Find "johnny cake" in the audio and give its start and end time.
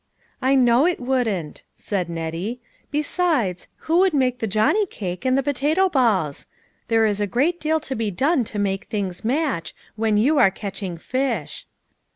4.47-5.25